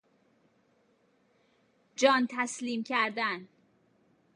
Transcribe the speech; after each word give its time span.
جان 1.95 2.27
تسلیم 2.29 2.83
کردن 2.83 3.47